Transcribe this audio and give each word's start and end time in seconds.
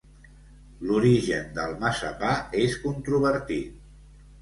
L'origen 0.91 1.53
del 1.59 1.77
massapà 1.85 2.35
és 2.65 2.83
controvertit. 2.89 4.23